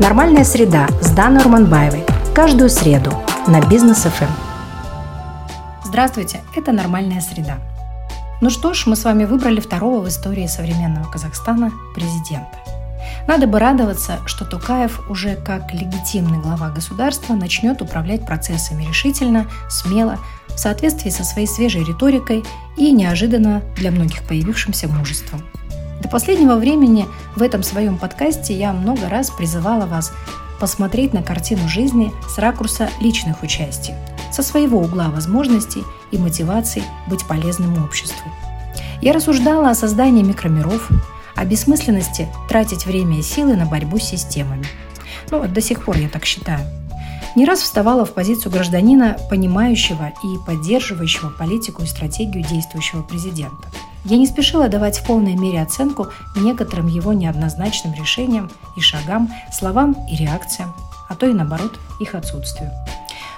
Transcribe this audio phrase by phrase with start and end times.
[0.00, 2.04] Нормальная среда с Даной Урманбаевой.
[2.34, 3.12] Каждую среду
[3.46, 4.24] на Бизнес ФМ.
[5.84, 7.58] Здравствуйте, это «Нормальная среда».
[8.40, 12.58] Ну что ж, мы с вами выбрали второго в истории современного Казахстана президента.
[13.28, 20.18] Надо бы радоваться, что Тукаев уже как легитимный глава государства начнет управлять процессами решительно, смело,
[20.48, 22.44] в соответствии со своей свежей риторикой
[22.76, 25.40] и неожиданно для многих появившимся мужеством.
[26.04, 30.12] До последнего времени в этом своем подкасте я много раз призывала вас
[30.60, 33.94] посмотреть на картину жизни с ракурса личных участий,
[34.30, 38.30] со своего угла возможностей и мотиваций быть полезным обществу.
[39.00, 40.90] Я рассуждала о создании микромиров,
[41.36, 44.66] о бессмысленности тратить время и силы на борьбу с системами.
[45.30, 46.66] Ну, до сих пор я так считаю.
[47.34, 53.68] Не раз вставала в позицию гражданина, понимающего и поддерживающего политику и стратегию действующего президента.
[54.04, 59.96] Я не спешила давать в полной мере оценку некоторым его неоднозначным решениям и шагам, словам
[60.10, 60.74] и реакциям,
[61.08, 62.70] а то и наоборот их отсутствию.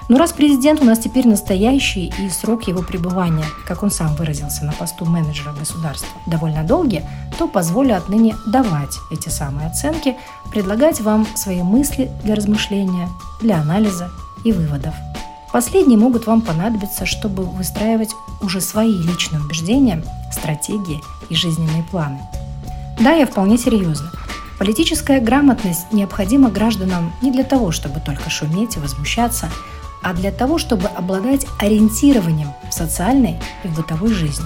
[0.09, 4.63] Но раз президент у нас теперь настоящий и срок его пребывания, как он сам выразился
[4.63, 7.01] на посту менеджера государства, довольно долгий,
[7.37, 10.15] то позволю отныне давать эти самые оценки,
[10.51, 13.09] предлагать вам свои мысли для размышления,
[13.41, 14.09] для анализа
[14.45, 14.93] и выводов.
[15.51, 20.03] Последние могут вам понадобиться, чтобы выстраивать уже свои личные убеждения,
[20.37, 22.19] стратегии и жизненные планы.
[22.99, 24.11] Да, я вполне серьезно.
[24.57, 29.51] Политическая грамотность необходима гражданам не для того, чтобы только шуметь и возмущаться,
[30.01, 34.45] а для того, чтобы обладать ориентированием в социальной и бытовой жизни,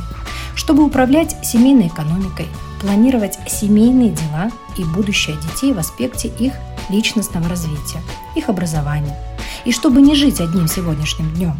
[0.55, 2.47] чтобы управлять семейной экономикой,
[2.81, 6.53] планировать семейные дела и будущее детей в аспекте их
[6.89, 8.01] личностного развития,
[8.35, 9.17] их образования,
[9.63, 11.55] и чтобы не жить одним сегодняшним днем.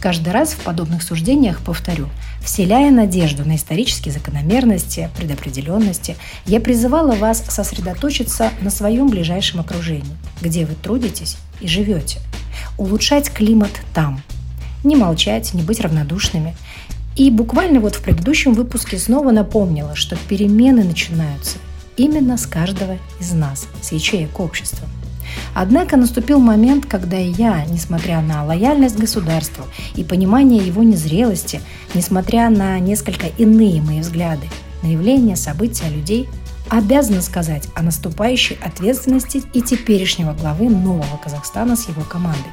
[0.00, 2.08] Каждый раз в подобных суждениях повторю,
[2.42, 6.16] вселяя надежду на исторические закономерности, предопределенности,
[6.46, 12.18] я призывала вас сосредоточиться на своем ближайшем окружении, где вы трудитесь и живете–
[12.78, 14.22] улучшать климат там.
[14.84, 16.56] Не молчать, не быть равнодушными.
[17.16, 21.58] И буквально вот в предыдущем выпуске снова напомнила, что перемены начинаются
[21.96, 24.88] именно с каждого из нас, с ячеек общества.
[25.54, 29.64] Однако наступил момент, когда и я, несмотря на лояльность государству
[29.94, 31.60] и понимание его незрелости,
[31.94, 34.46] несмотря на несколько иные мои взгляды
[34.82, 36.28] на явления, события, людей,
[36.68, 42.50] обязана сказать о наступающей ответственности и теперешнего главы нового Казахстана с его командой.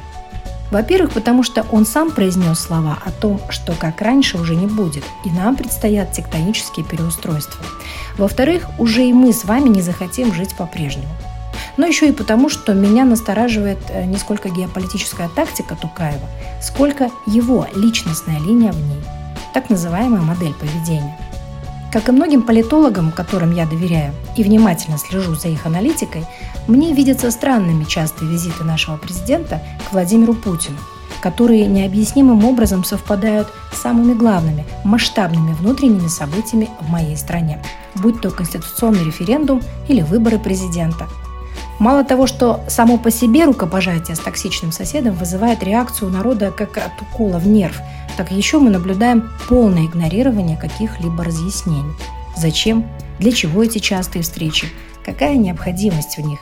[0.71, 5.03] Во-первых, потому что он сам произнес слова о том, что как раньше уже не будет,
[5.23, 7.63] и нам предстоят тектонические переустройства.
[8.17, 11.07] Во-вторых, уже и мы с вами не захотим жить по-прежнему.
[11.77, 16.27] Но еще и потому, что меня настораживает э, не сколько геополитическая тактика Тукаева,
[16.61, 19.01] сколько его личностная линия в ней,
[19.53, 21.17] так называемая модель поведения–
[21.91, 26.25] как и многим политологам, которым я доверяю и внимательно слежу за их аналитикой,
[26.67, 30.77] мне видятся странными частые визиты нашего президента к Владимиру Путину,
[31.21, 37.63] которые необъяснимым образом совпадают с самыми главными, масштабными внутренними событиями в моей стране,
[37.95, 41.07] будь то конституционный референдум или выборы президента.
[41.79, 47.01] Мало того, что само по себе рукопожатие с токсичным соседом вызывает реакцию народа как от
[47.01, 47.79] укола в нерв–
[48.17, 51.93] так еще мы наблюдаем полное игнорирование каких-либо разъяснений.
[52.35, 52.89] Зачем?
[53.19, 54.67] Для чего эти частые встречи?
[55.05, 56.39] Какая необходимость в них?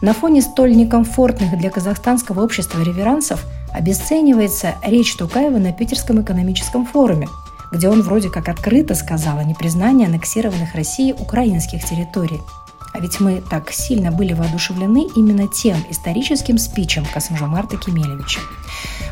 [0.00, 7.28] На фоне столь некомфортных для казахстанского общества реверансов обесценивается речь Тукаева на Питерском экономическом форуме,
[7.70, 12.40] где он вроде как открыто сказал о непризнании аннексированных Россией украинских территорий–
[12.94, 18.38] а ведь мы так сильно были воодушевлены именно тем историческим спичем Касымжамарта Кемелевича.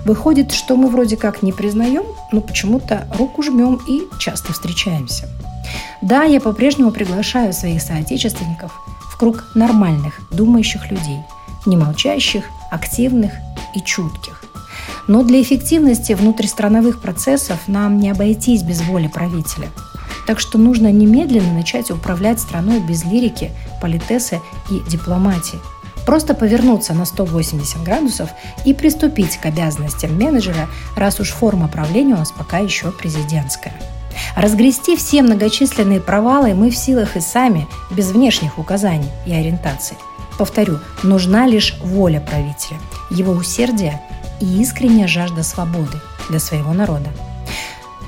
[0.04, 5.28] Выходит, что мы вроде как не признаем, но почему-то руку жмем и часто встречаемся.
[6.00, 8.72] Да, я по-прежнему приглашаю своих соотечественников
[9.12, 11.18] в круг нормальных, думающих людей,
[11.66, 13.32] не молчащих, активных
[13.74, 14.44] и чутких.
[15.08, 19.68] Но для эффективности внутристрановых процессов нам не обойтись без воли правителя–
[20.26, 23.50] так что нужно немедленно начать управлять страной без лирики,
[23.80, 24.40] политесы
[24.70, 25.58] и дипломатии.
[26.06, 28.30] Просто повернуться на 180 градусов
[28.64, 33.74] и приступить к обязанностям менеджера, раз уж форма правления у нас пока еще президентская.
[34.36, 39.96] Разгрести все многочисленные провалы мы в силах и сами, без внешних указаний и ориентаций.
[40.38, 42.78] Повторю, нужна лишь воля правителя,
[43.10, 44.00] его усердие
[44.40, 47.10] и искренняя жажда свободы для своего народа.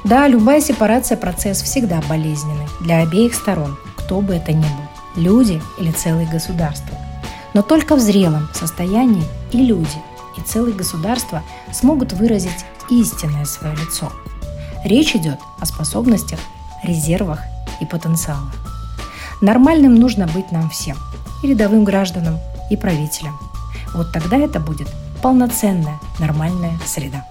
[0.04, 4.84] Да, любая сепарация– процесс всегда болезненный для обеих сторон, кто бы это ни был–
[5.16, 6.94] люди или целые государства.
[7.54, 9.96] Но только в зрелом состоянии и люди,
[10.36, 11.42] и целые государства
[11.72, 14.12] смогут выразить истинное свое лицо.
[14.84, 16.38] Речь идет о способностях,
[16.82, 17.40] резервах
[17.80, 18.52] и потенциалах.
[19.40, 20.96] Нормальным нужно быть нам всем.
[21.42, 22.38] и рядовым гражданам,
[22.70, 23.38] и правителям.
[23.94, 24.88] Вот тогда это будет
[25.22, 27.26] полноценная, нормальная среда.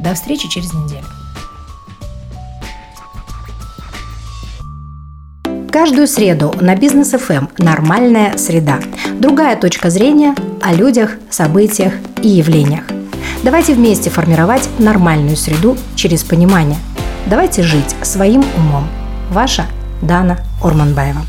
[0.00, 1.06] До встречи через неделю.
[5.80, 8.80] Каждую среду на Бизнес ФМ «Нормальная среда».
[9.20, 12.82] Другая точка зрения о людях, событиях и явлениях.
[13.44, 16.78] Давайте вместе формировать нормальную среду через понимание.
[17.26, 18.88] Давайте жить своим умом.
[19.30, 19.66] Ваша
[20.02, 21.20] Дана Орманбаева.